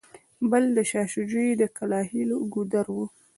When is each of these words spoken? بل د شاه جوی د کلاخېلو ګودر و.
بل 0.49 0.63
د 0.77 0.79
شاه 0.91 1.11
جوی 1.31 1.47
د 1.61 1.63
کلاخېلو 1.77 2.37
ګودر 2.53 2.85
و. 2.95 2.97